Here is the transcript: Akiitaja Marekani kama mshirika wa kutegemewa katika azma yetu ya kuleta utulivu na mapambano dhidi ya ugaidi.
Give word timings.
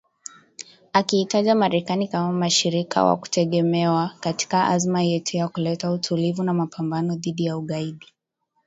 Akiitaja 0.93 1.55
Marekani 1.55 2.07
kama 2.07 2.45
mshirika 2.45 3.03
wa 3.03 3.17
kutegemewa 3.17 4.11
katika 4.19 4.67
azma 4.67 5.01
yetu 5.03 5.37
ya 5.37 5.47
kuleta 5.47 5.91
utulivu 5.91 6.43
na 6.43 6.53
mapambano 6.53 7.15
dhidi 7.15 7.45
ya 7.45 7.57
ugaidi. 7.57 8.07